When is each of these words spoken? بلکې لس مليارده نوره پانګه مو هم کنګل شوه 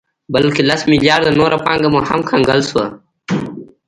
بلکې 0.33 0.61
لس 0.69 0.81
مليارده 0.91 1.31
نوره 1.39 1.57
پانګه 1.65 1.89
مو 1.93 1.99
هم 2.09 2.21
کنګل 2.29 2.59
شوه 2.69 2.85